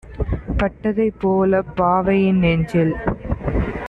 பட்டதைப் 0.57 1.19
போல்அப் 1.21 1.71
பாவையின் 1.75 2.39
நெஞ்சில் 2.39 2.93